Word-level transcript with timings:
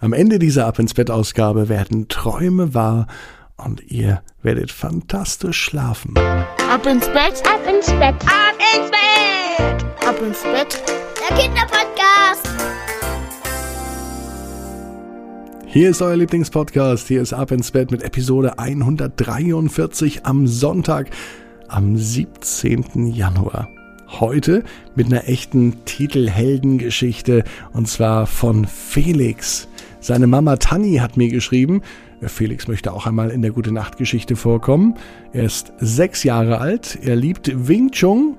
Am 0.00 0.12
Ende 0.12 0.38
dieser 0.38 0.66
Ab 0.66 0.78
ins 0.78 0.94
Bett 0.94 1.10
Ausgabe 1.10 1.68
werden 1.68 2.06
Träume 2.06 2.72
wahr 2.72 3.08
und 3.56 3.90
ihr 3.90 4.22
werdet 4.42 4.70
fantastisch 4.70 5.60
schlafen. 5.60 6.14
Ab 6.16 6.86
ins 6.86 7.06
Bett, 7.08 7.42
Ab 7.44 7.60
ins 7.68 7.86
Bett, 7.86 8.14
ab 8.22 8.54
ins 8.76 8.90
Bett, 8.92 9.84
ab 10.06 10.22
ins 10.24 10.42
Bett. 10.42 10.84
der 11.28 11.36
Kinderpodcast. 11.36 12.48
Hier 15.66 15.90
ist 15.90 16.00
euer 16.00 16.16
Lieblingspodcast. 16.16 17.08
Hier 17.08 17.20
ist 17.20 17.32
Ab 17.32 17.50
ins 17.50 17.72
Bett 17.72 17.90
mit 17.90 18.04
Episode 18.04 18.56
143 18.56 20.24
am 20.24 20.46
Sonntag, 20.46 21.10
am 21.66 21.96
17. 21.96 23.08
Januar. 23.08 23.68
Heute 24.20 24.62
mit 24.94 25.06
einer 25.06 25.26
echten 25.28 25.84
Titelheldengeschichte 25.86 27.42
und 27.72 27.88
zwar 27.88 28.28
von 28.28 28.64
Felix. 28.64 29.66
Seine 30.08 30.26
Mama 30.26 30.56
Tanni 30.56 30.94
hat 30.94 31.18
mir 31.18 31.28
geschrieben, 31.28 31.82
Felix 32.22 32.66
möchte 32.66 32.94
auch 32.94 33.06
einmal 33.06 33.28
in 33.28 33.42
der 33.42 33.50
Gute 33.50 33.72
Nacht 33.72 33.98
Geschichte 33.98 34.36
vorkommen. 34.36 34.94
Er 35.34 35.44
ist 35.44 35.74
sechs 35.80 36.24
Jahre 36.24 36.62
alt, 36.62 36.98
er 37.02 37.14
liebt 37.14 37.68
Wing 37.68 37.90
Chun, 37.90 38.38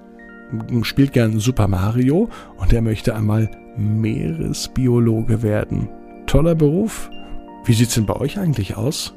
spielt 0.81 1.13
gern 1.13 1.39
Super 1.39 1.67
Mario 1.67 2.27
und 2.57 2.73
er 2.73 2.81
möchte 2.81 3.13
einmal 3.13 3.51
Meeresbiologe 3.77 5.43
werden. 5.43 5.89
Toller 6.25 6.55
Beruf. 6.55 7.11
Wie 7.65 7.73
sieht's 7.73 7.93
denn 7.93 8.07
bei 8.07 8.15
euch 8.15 8.39
eigentlich 8.39 8.75
aus? 8.75 9.13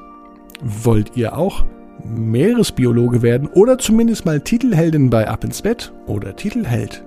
Wollt 0.62 1.16
ihr 1.16 1.38
auch 1.38 1.64
Meeresbiologe 2.04 3.22
werden 3.22 3.48
oder 3.48 3.78
zumindest 3.78 4.26
mal 4.26 4.42
Titelheldin 4.42 5.08
bei 5.08 5.26
Ab 5.26 5.42
ins 5.42 5.62
Bett 5.62 5.90
oder 6.04 6.36
Titelheld? 6.36 7.02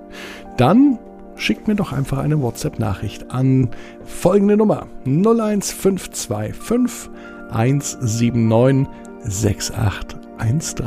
Dann 0.58 0.98
schickt 1.36 1.68
mir 1.68 1.76
doch 1.76 1.92
einfach 1.92 2.20
eine 2.20 2.42
WhatsApp-Nachricht 2.42 3.32
an 3.32 3.70
folgende 4.04 4.58
Nummer 4.58 4.88
01525 5.06 7.10
179 7.52 8.88
6813. 9.24 10.86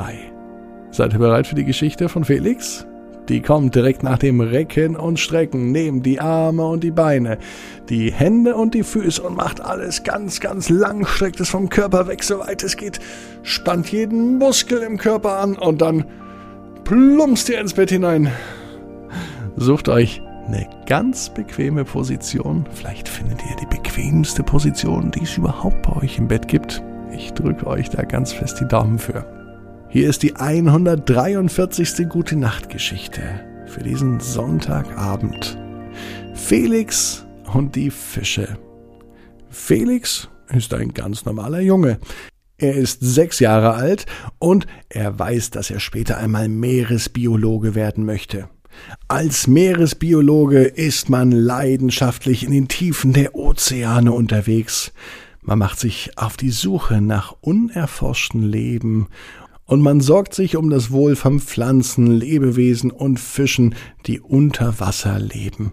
Seid 0.91 1.13
ihr 1.13 1.19
bereit 1.19 1.47
für 1.47 1.55
die 1.55 1.65
Geschichte 1.65 2.09
von 2.09 2.25
Felix? 2.25 2.87
Die 3.29 3.43
kommt 3.43 3.75
direkt 3.75 4.03
nach 4.03 4.19
dem 4.19 4.41
Recken 4.41 4.97
und 4.97 5.21
Strecken. 5.21 5.71
Nehmt 5.71 6.07
die 6.07 6.19
Arme 6.19 6.67
und 6.67 6.83
die 6.83 6.91
Beine, 6.91 7.37
die 7.91 8.11
Hände 8.11 8.55
und 8.55 8.73
die 8.73 8.83
Füße 8.83 9.23
und 9.23 9.37
macht 9.37 9.61
alles 9.61 10.03
ganz, 10.03 10.41
ganz 10.41 10.71
lang. 10.71 11.07
Streckt 11.07 11.39
es 11.41 11.51
vom 11.51 11.69
Körper 11.69 12.09
weg, 12.09 12.25
soweit 12.25 12.63
es 12.63 12.79
geht. 12.79 13.01
Spannt 13.43 13.93
jeden 13.93 14.39
Muskel 14.39 14.81
im 14.81 14.97
Körper 14.97 15.41
an 15.41 15.59
und 15.59 15.83
dann 15.83 16.07
plumpst 16.85 17.51
ihr 17.51 17.61
ins 17.61 17.75
Bett 17.75 17.91
hinein. 17.91 18.33
Sucht 19.57 19.91
euch 19.91 20.23
eine 20.49 20.67
ganz 20.87 21.29
bequeme 21.29 21.85
Position. 21.85 22.67
Vielleicht 22.73 23.09
findet 23.09 23.41
ihr 23.49 23.57
die 23.57 23.67
bequemste 23.67 24.43
Position, 24.43 25.11
die 25.11 25.23
es 25.23 25.37
überhaupt 25.37 25.83
bei 25.83 25.97
euch 25.97 26.19
im 26.19 26.27
Bett 26.27 26.49
gibt. 26.49 26.83
Ich 27.13 27.33
drücke 27.33 27.67
euch 27.67 27.91
da 27.91 28.03
ganz 28.03 28.33
fest 28.33 28.59
die 28.61 28.67
Daumen 28.67 28.99
für. 28.99 29.27
Hier 29.91 30.09
ist 30.09 30.23
die 30.23 30.37
143. 30.37 32.09
Gute 32.09 32.37
Nacht 32.37 32.71
Geschichte 32.71 33.23
für 33.67 33.83
diesen 33.83 34.21
Sonntagabend. 34.21 35.59
Felix 36.35 37.27
und 37.53 37.77
die 37.77 37.91
Fische. 37.91 38.59
Felix 39.51 40.29
ist 40.49 40.73
ein 40.73 40.95
ganz 40.95 41.25
normaler 41.27 41.61
Junge. 41.61 41.99
Er 42.57 42.75
ist 42.75 43.01
sechs 43.03 43.39
Jahre 43.39 43.75
alt 43.75 44.07
und 44.39 44.67
er 44.89 45.19
weiß, 45.19 45.51
dass 45.51 45.71
er 45.71 45.81
später 45.81 46.17
einmal 46.17 46.49
Meeresbiologe 46.49 47.75
werden 47.75 48.05
möchte. 48.05 48.49
Als 49.09 49.47
Meeresbiologe 49.47 50.63
ist 50.63 51.09
man 51.09 51.31
leidenschaftlich 51.31 52.45
in 52.45 52.53
den 52.53 52.69
Tiefen 52.69 53.13
der 53.13 53.35
Ozeane 53.35 54.13
unterwegs. 54.13 54.93
Man 55.43 55.59
macht 55.59 55.79
sich 55.79 56.17
auf 56.17 56.37
die 56.37 56.51
Suche 56.51 57.01
nach 57.01 57.35
unerforschten 57.41 58.43
Leben 58.43 59.09
und 59.65 59.83
man 59.83 60.01
sorgt 60.01 60.35
sich 60.35 60.57
um 60.57 60.71
das 60.71 60.91
Wohl 60.91 61.17
von 61.17 61.41
Pflanzen, 61.41 62.07
Lebewesen 62.07 62.91
und 62.91 63.21
Fischen, 63.21 63.75
die 64.07 64.21
unter 64.21 64.81
Wasser 64.81 65.19
leben. 65.19 65.73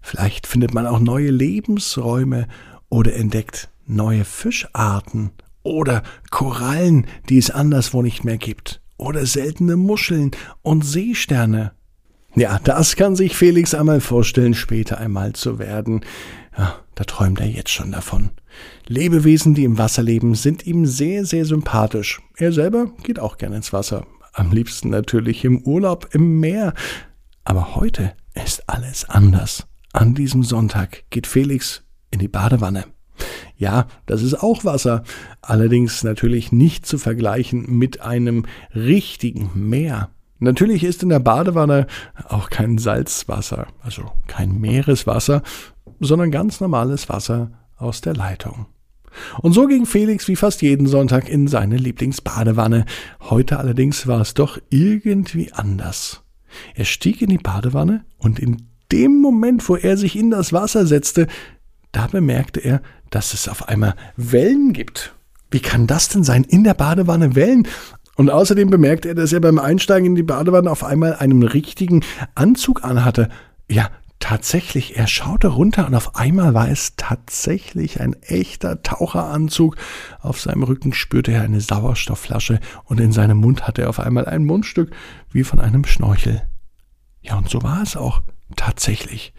Vielleicht 0.00 0.46
findet 0.46 0.74
man 0.74 0.86
auch 0.86 1.00
neue 1.00 1.30
Lebensräume 1.30 2.46
oder 2.90 3.14
entdeckt 3.14 3.70
neue 3.86 4.24
Fischarten 4.24 5.30
oder 5.62 6.02
Korallen, 6.30 7.06
die 7.28 7.38
es 7.38 7.50
anderswo 7.50 8.02
nicht 8.02 8.24
mehr 8.24 8.38
gibt 8.38 8.82
oder 8.96 9.26
seltene 9.26 9.76
Muscheln 9.76 10.30
und 10.62 10.84
Seesterne. 10.84 11.72
Ja, 12.36 12.58
das 12.58 12.96
kann 12.96 13.14
sich 13.14 13.36
Felix 13.36 13.74
einmal 13.74 14.00
vorstellen, 14.00 14.54
später 14.54 14.98
einmal 14.98 15.34
zu 15.34 15.60
werden. 15.60 16.04
Ja, 16.58 16.80
da 16.96 17.04
träumt 17.04 17.40
er 17.40 17.46
jetzt 17.46 17.70
schon 17.70 17.92
davon. 17.92 18.30
Lebewesen, 18.86 19.54
die 19.54 19.64
im 19.64 19.78
Wasser 19.78 20.02
leben, 20.02 20.34
sind 20.34 20.66
ihm 20.66 20.84
sehr, 20.84 21.24
sehr 21.24 21.44
sympathisch. 21.44 22.20
Er 22.36 22.52
selber 22.52 22.86
geht 23.04 23.20
auch 23.20 23.38
gerne 23.38 23.56
ins 23.56 23.72
Wasser. 23.72 24.06
Am 24.32 24.50
liebsten 24.50 24.90
natürlich 24.90 25.44
im 25.44 25.62
Urlaub 25.62 26.08
im 26.12 26.40
Meer. 26.40 26.74
Aber 27.44 27.76
heute 27.76 28.14
ist 28.34 28.68
alles 28.68 29.08
anders. 29.08 29.66
An 29.92 30.14
diesem 30.14 30.42
Sonntag 30.42 31.04
geht 31.10 31.28
Felix 31.28 31.84
in 32.10 32.18
die 32.18 32.28
Badewanne. 32.28 32.84
Ja, 33.56 33.86
das 34.06 34.24
ist 34.24 34.34
auch 34.34 34.64
Wasser, 34.64 35.04
allerdings 35.40 36.02
natürlich 36.02 36.50
nicht 36.50 36.84
zu 36.84 36.98
vergleichen 36.98 37.78
mit 37.78 38.00
einem 38.00 38.44
richtigen 38.74 39.52
Meer. 39.54 40.10
Natürlich 40.44 40.84
ist 40.84 41.02
in 41.02 41.08
der 41.08 41.18
Badewanne 41.18 41.86
auch 42.28 42.50
kein 42.50 42.78
Salzwasser, 42.78 43.66
also 43.82 44.12
kein 44.26 44.60
Meereswasser, 44.60 45.42
sondern 46.00 46.30
ganz 46.30 46.60
normales 46.60 47.08
Wasser 47.08 47.50
aus 47.76 48.00
der 48.00 48.14
Leitung. 48.14 48.66
Und 49.40 49.52
so 49.52 49.66
ging 49.66 49.86
Felix 49.86 50.28
wie 50.28 50.36
fast 50.36 50.62
jeden 50.62 50.86
Sonntag 50.86 51.28
in 51.28 51.46
seine 51.48 51.76
Lieblingsbadewanne. 51.76 52.84
Heute 53.20 53.58
allerdings 53.58 54.06
war 54.06 54.20
es 54.20 54.34
doch 54.34 54.58
irgendwie 54.70 55.52
anders. 55.52 56.22
Er 56.74 56.84
stieg 56.84 57.22
in 57.22 57.30
die 57.30 57.38
Badewanne 57.38 58.04
und 58.18 58.38
in 58.38 58.68
dem 58.92 59.20
Moment, 59.20 59.68
wo 59.68 59.76
er 59.76 59.96
sich 59.96 60.16
in 60.16 60.30
das 60.30 60.52
Wasser 60.52 60.86
setzte, 60.86 61.26
da 61.92 62.06
bemerkte 62.06 62.60
er, 62.60 62.82
dass 63.10 63.34
es 63.34 63.48
auf 63.48 63.68
einmal 63.68 63.94
Wellen 64.16 64.72
gibt. 64.72 65.14
Wie 65.50 65.60
kann 65.60 65.86
das 65.86 66.08
denn 66.08 66.24
sein? 66.24 66.44
In 66.44 66.64
der 66.64 66.74
Badewanne 66.74 67.34
Wellen? 67.36 67.68
Und 68.16 68.30
außerdem 68.30 68.70
bemerkte 68.70 69.08
er, 69.08 69.14
dass 69.14 69.32
er 69.32 69.40
beim 69.40 69.58
Einsteigen 69.58 70.06
in 70.06 70.14
die 70.14 70.22
Badewanne 70.22 70.70
auf 70.70 70.84
einmal 70.84 71.16
einen 71.16 71.42
richtigen 71.42 72.04
Anzug 72.34 72.84
anhatte. 72.84 73.28
Ja, 73.68 73.90
tatsächlich, 74.20 74.96
er 74.96 75.06
schaute 75.06 75.48
runter 75.48 75.86
und 75.86 75.94
auf 75.94 76.16
einmal 76.16 76.54
war 76.54 76.68
es 76.70 76.94
tatsächlich 76.96 78.00
ein 78.00 78.14
echter 78.22 78.82
Taucheranzug. 78.82 79.76
Auf 80.20 80.40
seinem 80.40 80.62
Rücken 80.62 80.92
spürte 80.92 81.32
er 81.32 81.42
eine 81.42 81.60
Sauerstoffflasche 81.60 82.60
und 82.84 83.00
in 83.00 83.12
seinem 83.12 83.38
Mund 83.38 83.66
hatte 83.66 83.82
er 83.82 83.88
auf 83.88 84.00
einmal 84.00 84.26
ein 84.26 84.44
Mundstück 84.44 84.94
wie 85.30 85.44
von 85.44 85.60
einem 85.60 85.84
Schnorchel. 85.84 86.42
Ja, 87.20 87.36
und 87.36 87.48
so 87.48 87.62
war 87.62 87.82
es 87.82 87.96
auch. 87.96 88.22
Tatsächlich. 88.56 89.32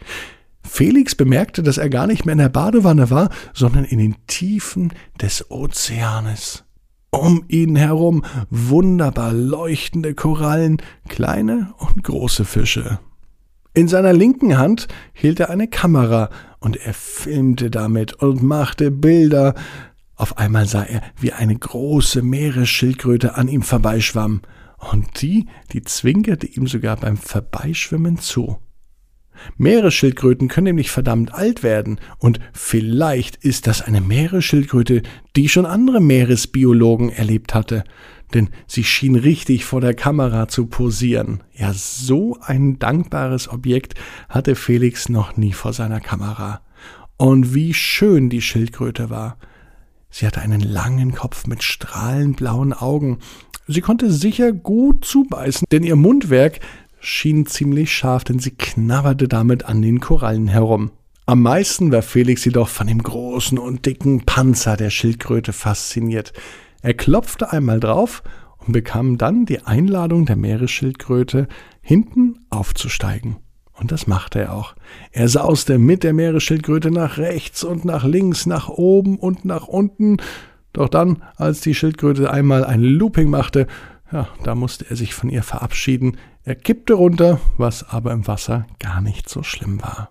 Felix 0.62 1.14
bemerkte, 1.14 1.62
dass 1.62 1.78
er 1.78 1.88
gar 1.88 2.06
nicht 2.06 2.26
mehr 2.26 2.32
in 2.32 2.38
der 2.38 2.48
Badewanne 2.48 3.08
war, 3.08 3.30
sondern 3.54 3.84
in 3.84 3.98
den 3.98 4.16
Tiefen 4.26 4.92
des 5.20 5.50
Ozeanes. 5.50 6.65
Um 7.16 7.44
ihn 7.48 7.76
herum 7.76 8.24
wunderbar 8.50 9.32
leuchtende 9.32 10.14
Korallen, 10.14 10.82
kleine 11.08 11.72
und 11.78 12.04
große 12.04 12.44
Fische. 12.44 12.98
In 13.72 13.88
seiner 13.88 14.12
linken 14.12 14.58
Hand 14.58 14.86
hielt 15.14 15.40
er 15.40 15.48
eine 15.48 15.66
Kamera 15.66 16.28
und 16.60 16.76
er 16.76 16.92
filmte 16.92 17.70
damit 17.70 18.12
und 18.12 18.42
machte 18.42 18.90
Bilder. 18.90 19.54
Auf 20.14 20.36
einmal 20.36 20.66
sah 20.66 20.82
er, 20.82 21.00
wie 21.18 21.32
eine 21.32 21.56
große 21.56 22.20
Meeresschildkröte 22.20 23.34
an 23.34 23.48
ihm 23.48 23.62
vorbeischwamm, 23.62 24.42
und 24.92 25.22
die, 25.22 25.46
die 25.72 25.82
zwinkerte 25.82 26.46
ihm 26.46 26.66
sogar 26.66 26.96
beim 26.96 27.16
Vorbeischwimmen 27.16 28.18
zu. 28.18 28.58
Meeresschildkröten 29.56 30.48
können 30.48 30.66
nämlich 30.66 30.90
verdammt 30.90 31.34
alt 31.34 31.62
werden 31.62 32.00
und 32.18 32.40
vielleicht 32.52 33.36
ist 33.36 33.66
das 33.66 33.82
eine 33.82 34.00
Meeresschildkröte, 34.00 35.02
die 35.36 35.48
schon 35.48 35.66
andere 35.66 36.00
Meeresbiologen 36.00 37.10
erlebt 37.10 37.54
hatte, 37.54 37.84
denn 38.34 38.50
sie 38.66 38.84
schien 38.84 39.16
richtig 39.16 39.64
vor 39.64 39.80
der 39.80 39.94
Kamera 39.94 40.48
zu 40.48 40.66
posieren. 40.66 41.42
Ja, 41.54 41.72
so 41.72 42.38
ein 42.40 42.78
dankbares 42.78 43.48
Objekt 43.48 43.94
hatte 44.28 44.54
Felix 44.54 45.08
noch 45.08 45.36
nie 45.36 45.52
vor 45.52 45.72
seiner 45.72 46.00
Kamera. 46.00 46.62
Und 47.16 47.54
wie 47.54 47.72
schön 47.72 48.28
die 48.28 48.42
Schildkröte 48.42 49.10
war. 49.10 49.38
Sie 50.10 50.26
hatte 50.26 50.40
einen 50.40 50.60
langen 50.60 51.12
Kopf 51.12 51.46
mit 51.46 51.62
strahlend 51.62 52.36
blauen 52.36 52.72
Augen. 52.72 53.18
Sie 53.66 53.80
konnte 53.80 54.10
sicher 54.10 54.52
gut 54.52 55.04
zubeißen, 55.04 55.66
denn 55.72 55.82
ihr 55.82 55.96
Mundwerk 55.96 56.60
schien 56.98 57.46
ziemlich 57.46 57.92
scharf, 57.92 58.24
denn 58.24 58.38
sie 58.38 58.52
knabberte 58.52 59.28
damit 59.28 59.64
an 59.64 59.82
den 59.82 60.00
Korallen 60.00 60.48
herum. 60.48 60.90
Am 61.26 61.42
meisten 61.42 61.90
war 61.90 62.02
Felix 62.02 62.44
jedoch 62.44 62.68
von 62.68 62.86
dem 62.86 63.02
großen 63.02 63.58
und 63.58 63.84
dicken 63.84 64.24
Panzer 64.24 64.76
der 64.76 64.90
Schildkröte 64.90 65.52
fasziniert. 65.52 66.32
Er 66.82 66.94
klopfte 66.94 67.50
einmal 67.50 67.80
drauf 67.80 68.22
und 68.58 68.72
bekam 68.72 69.18
dann 69.18 69.44
die 69.44 69.62
Einladung 69.62 70.26
der 70.26 70.36
Meeresschildkröte, 70.36 71.48
hinten 71.80 72.46
aufzusteigen. 72.50 73.36
Und 73.72 73.92
das 73.92 74.06
machte 74.06 74.40
er 74.40 74.54
auch. 74.54 74.74
Er 75.12 75.28
sauste 75.28 75.78
mit 75.78 76.02
der 76.02 76.14
Meeresschildkröte 76.14 76.90
nach 76.90 77.18
rechts 77.18 77.62
und 77.64 77.84
nach 77.84 78.04
links, 78.04 78.46
nach 78.46 78.68
oben 78.68 79.18
und 79.18 79.44
nach 79.44 79.66
unten. 79.68 80.16
Doch 80.72 80.88
dann, 80.88 81.22
als 81.36 81.60
die 81.60 81.74
Schildkröte 81.74 82.30
einmal 82.30 82.64
ein 82.64 82.82
Looping 82.82 83.28
machte, 83.28 83.66
ja, 84.12 84.28
da 84.44 84.54
musste 84.54 84.88
er 84.88 84.96
sich 84.96 85.14
von 85.14 85.28
ihr 85.28 85.42
verabschieden. 85.42 86.16
Er 86.46 86.54
kippte 86.54 86.94
runter, 86.94 87.40
was 87.58 87.82
aber 87.90 88.12
im 88.12 88.28
Wasser 88.28 88.68
gar 88.78 89.00
nicht 89.00 89.28
so 89.28 89.42
schlimm 89.42 89.82
war. 89.82 90.10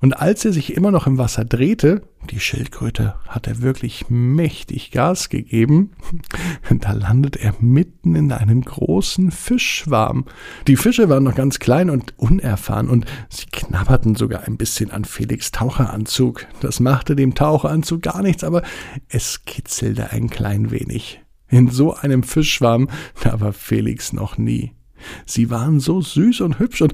Und 0.00 0.14
als 0.14 0.44
er 0.44 0.52
sich 0.52 0.76
immer 0.76 0.90
noch 0.90 1.06
im 1.06 1.18
Wasser 1.18 1.44
drehte, 1.44 2.02
die 2.30 2.40
Schildkröte 2.40 3.14
hatte 3.28 3.62
wirklich 3.62 4.06
mächtig 4.08 4.90
Gas 4.90 5.28
gegeben, 5.28 5.92
da 6.80 6.90
landet 6.90 7.36
er 7.36 7.54
mitten 7.60 8.16
in 8.16 8.32
einem 8.32 8.62
großen 8.62 9.30
Fischschwarm. 9.30 10.24
Die 10.66 10.74
Fische 10.74 11.08
waren 11.08 11.22
noch 11.22 11.36
ganz 11.36 11.60
klein 11.60 11.90
und 11.90 12.18
unerfahren 12.18 12.88
und 12.90 13.06
sie 13.28 13.46
knabberten 13.46 14.16
sogar 14.16 14.42
ein 14.48 14.56
bisschen 14.56 14.90
an 14.90 15.04
Felix 15.04 15.52
Taucheranzug. 15.52 16.44
Das 16.58 16.80
machte 16.80 17.14
dem 17.14 17.36
Taucheranzug 17.36 18.02
gar 18.02 18.22
nichts, 18.22 18.42
aber 18.42 18.62
es 19.08 19.44
kitzelte 19.44 20.10
ein 20.10 20.28
klein 20.28 20.72
wenig. 20.72 21.20
In 21.48 21.70
so 21.70 21.94
einem 21.94 22.24
Fischschwarm, 22.24 22.88
da 23.22 23.40
war 23.40 23.52
Felix 23.52 24.12
noch 24.12 24.38
nie. 24.38 24.72
Sie 25.26 25.50
waren 25.50 25.80
so 25.80 26.00
süß 26.00 26.40
und 26.42 26.58
hübsch 26.58 26.82
und 26.82 26.92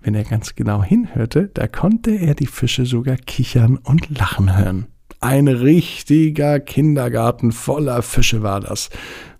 wenn 0.00 0.14
er 0.14 0.24
ganz 0.24 0.54
genau 0.54 0.82
hinhörte, 0.82 1.50
da 1.52 1.66
konnte 1.66 2.12
er 2.12 2.34
die 2.34 2.46
Fische 2.46 2.86
sogar 2.86 3.16
kichern 3.16 3.76
und 3.76 4.16
lachen 4.16 4.56
hören. 4.56 4.86
Ein 5.20 5.48
richtiger 5.48 6.60
Kindergarten 6.60 7.50
voller 7.50 8.02
Fische 8.02 8.42
war 8.42 8.60
das. 8.60 8.90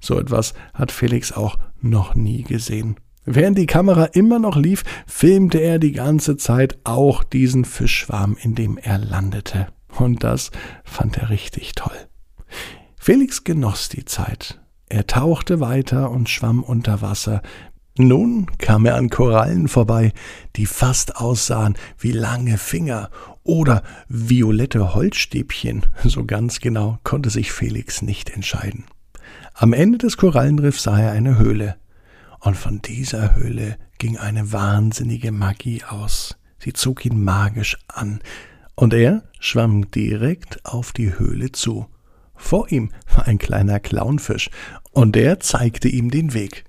So 0.00 0.18
etwas 0.18 0.54
hat 0.74 0.90
Felix 0.90 1.32
auch 1.32 1.56
noch 1.80 2.16
nie 2.16 2.42
gesehen. 2.42 2.96
Während 3.24 3.58
die 3.58 3.66
Kamera 3.66 4.06
immer 4.06 4.38
noch 4.38 4.56
lief, 4.56 4.82
filmte 5.06 5.58
er 5.58 5.78
die 5.78 5.92
ganze 5.92 6.36
Zeit 6.36 6.78
auch 6.84 7.22
diesen 7.22 7.64
Fischschwarm, 7.64 8.36
in 8.40 8.54
dem 8.54 8.78
er 8.78 8.98
landete. 8.98 9.68
Und 9.98 10.24
das 10.24 10.50
fand 10.82 11.18
er 11.18 11.30
richtig 11.30 11.74
toll. 11.74 11.96
Felix 12.96 13.44
genoss 13.44 13.88
die 13.88 14.04
Zeit. 14.04 14.60
Er 14.88 15.06
tauchte 15.06 15.60
weiter 15.60 16.10
und 16.10 16.28
schwamm 16.28 16.62
unter 16.62 17.02
Wasser, 17.02 17.42
nun 17.98 18.46
kam 18.58 18.86
er 18.86 18.96
an 18.96 19.10
Korallen 19.10 19.68
vorbei, 19.68 20.12
die 20.56 20.66
fast 20.66 21.16
aussahen 21.16 21.76
wie 21.98 22.12
lange 22.12 22.58
Finger 22.58 23.10
oder 23.42 23.82
violette 24.08 24.94
Holzstäbchen. 24.94 25.86
So 26.04 26.24
ganz 26.24 26.60
genau 26.60 26.98
konnte 27.04 27.30
sich 27.30 27.52
Felix 27.52 28.02
nicht 28.02 28.30
entscheiden. 28.30 28.84
Am 29.54 29.72
Ende 29.72 29.98
des 29.98 30.16
Korallenriffs 30.16 30.84
sah 30.84 30.98
er 30.98 31.12
eine 31.12 31.38
Höhle. 31.38 31.76
Und 32.40 32.56
von 32.56 32.80
dieser 32.80 33.34
Höhle 33.34 33.76
ging 33.98 34.16
eine 34.16 34.52
wahnsinnige 34.52 35.32
Magie 35.32 35.82
aus. 35.82 36.38
Sie 36.58 36.72
zog 36.72 37.04
ihn 37.04 37.22
magisch 37.22 37.76
an. 37.88 38.20
Und 38.76 38.94
er 38.94 39.24
schwamm 39.40 39.90
direkt 39.90 40.64
auf 40.64 40.92
die 40.92 41.18
Höhle 41.18 41.50
zu. 41.50 41.86
Vor 42.36 42.70
ihm 42.70 42.92
war 43.12 43.26
ein 43.26 43.38
kleiner 43.38 43.80
Clownfisch, 43.80 44.50
und 44.92 45.16
der 45.16 45.40
zeigte 45.40 45.88
ihm 45.88 46.10
den 46.10 46.34
Weg. 46.34 46.64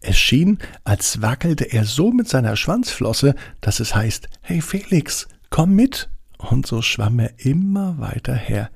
Es 0.00 0.18
schien, 0.18 0.58
als 0.84 1.22
wackelte 1.22 1.64
er 1.64 1.84
so 1.84 2.10
mit 2.10 2.28
seiner 2.28 2.56
Schwanzflosse, 2.56 3.34
dass 3.60 3.80
es 3.80 3.94
heißt, 3.94 4.28
hey 4.42 4.60
Felix, 4.60 5.28
komm 5.50 5.74
mit. 5.74 6.08
Und 6.38 6.66
so 6.66 6.82
schwamm 6.82 7.18
er 7.18 7.32
immer 7.38 7.98
weiter 7.98 8.34
her, 8.34 8.70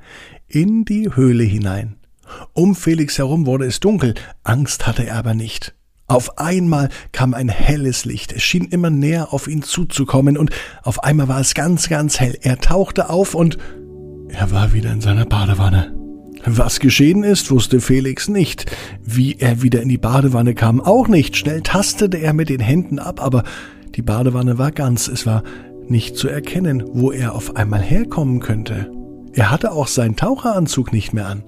in 0.48 0.84
die 0.84 1.14
Höhle 1.14 1.44
hinein. 1.44 1.96
Um 2.52 2.74
Felix 2.74 3.18
herum 3.18 3.46
wurde 3.46 3.66
es 3.66 3.80
dunkel, 3.80 4.14
Angst 4.44 4.86
hatte 4.86 5.06
er 5.06 5.16
aber 5.16 5.34
nicht. 5.34 5.74
Auf 6.06 6.38
einmal 6.38 6.88
kam 7.12 7.34
ein 7.34 7.48
helles 7.48 8.04
Licht, 8.04 8.32
es 8.32 8.42
schien 8.42 8.64
immer 8.64 8.90
näher 8.90 9.32
auf 9.32 9.46
ihn 9.46 9.62
zuzukommen, 9.62 10.36
und 10.36 10.50
auf 10.82 11.04
einmal 11.04 11.28
war 11.28 11.40
es 11.40 11.54
ganz, 11.54 11.88
ganz 11.88 12.18
hell. 12.18 12.36
Er 12.40 12.58
tauchte 12.58 13.10
auf 13.10 13.34
und 13.34 13.58
er 14.28 14.50
war 14.50 14.72
wieder 14.72 14.90
in 14.90 15.00
seiner 15.00 15.26
Badewanne. 15.26 15.99
Was 16.46 16.80
geschehen 16.80 17.22
ist, 17.22 17.50
wusste 17.50 17.80
Felix 17.80 18.28
nicht. 18.28 18.64
Wie 19.04 19.36
er 19.38 19.62
wieder 19.62 19.82
in 19.82 19.88
die 19.88 19.98
Badewanne 19.98 20.54
kam, 20.54 20.80
auch 20.80 21.08
nicht. 21.08 21.36
Schnell 21.36 21.60
tastete 21.62 22.18
er 22.18 22.32
mit 22.32 22.48
den 22.48 22.60
Händen 22.60 22.98
ab, 22.98 23.22
aber 23.22 23.44
die 23.94 24.02
Badewanne 24.02 24.58
war 24.58 24.72
ganz. 24.72 25.08
Es 25.08 25.26
war 25.26 25.42
nicht 25.88 26.16
zu 26.16 26.28
erkennen, 26.28 26.84
wo 26.92 27.10
er 27.12 27.34
auf 27.34 27.56
einmal 27.56 27.82
herkommen 27.82 28.40
könnte. 28.40 28.90
Er 29.32 29.50
hatte 29.50 29.72
auch 29.72 29.86
seinen 29.86 30.16
Taucheranzug 30.16 30.92
nicht 30.92 31.12
mehr 31.12 31.26
an. 31.26 31.44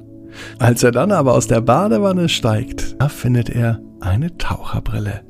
Als 0.58 0.82
er 0.82 0.92
dann 0.92 1.12
aber 1.12 1.34
aus 1.34 1.46
der 1.46 1.60
Badewanne 1.60 2.28
steigt, 2.28 3.00
da 3.00 3.08
findet 3.08 3.50
er 3.50 3.80
eine 4.00 4.36
Taucherbrille. 4.36 5.22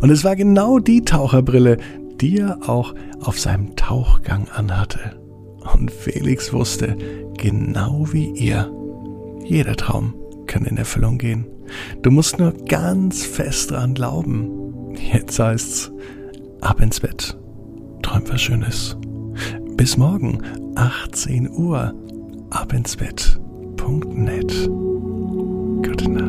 Und 0.00 0.10
es 0.10 0.24
war 0.24 0.36
genau 0.36 0.78
die 0.78 1.02
Taucherbrille, 1.02 1.78
die 2.20 2.38
er 2.38 2.68
auch 2.68 2.94
auf 3.20 3.38
seinem 3.38 3.76
Tauchgang 3.76 4.48
anhatte. 4.54 5.20
Und 5.74 5.90
Felix 5.90 6.52
wusste, 6.52 6.96
genau 7.36 8.06
wie 8.12 8.30
ihr, 8.30 8.70
jeder 9.48 9.76
Traum 9.76 10.14
kann 10.46 10.64
in 10.64 10.76
Erfüllung 10.76 11.18
gehen. 11.18 11.46
Du 12.02 12.10
musst 12.10 12.38
nur 12.38 12.52
ganz 12.52 13.24
fest 13.24 13.70
dran 13.70 13.94
glauben. 13.94 14.94
Jetzt 15.12 15.38
heißt's, 15.38 15.92
ab 16.60 16.80
ins 16.80 17.00
Bett. 17.00 17.36
Träum 18.02 18.22
was 18.28 18.40
Schönes. 18.40 18.96
Bis 19.76 19.96
morgen, 19.96 20.42
18 20.76 21.50
Uhr, 21.50 21.94
abinsbett.net. 22.50 24.68
Gute 25.82 26.10
Nacht. 26.10 26.25